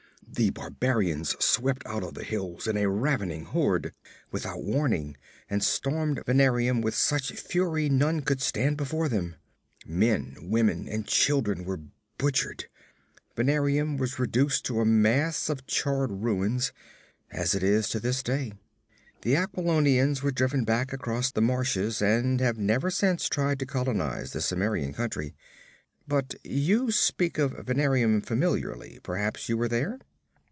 [0.33, 3.93] The barbarians swept out of the hills in a ravening horde,
[4.31, 5.17] without warning,
[5.49, 9.35] and stormed Venarium with such fury none could stand before them.
[9.85, 11.81] Men, women and children were
[12.17, 12.69] butchered.
[13.35, 16.71] Venarium was reduced to a mass of charred ruins,
[17.29, 18.53] as it is to this day.
[19.23, 24.31] The Aquilonians were driven back across the marches, and have never since tried to colonize
[24.31, 25.35] the Cimmerian country.
[26.07, 29.01] But you speak of Venarium familiarly.
[29.03, 29.99] Perhaps you were there?'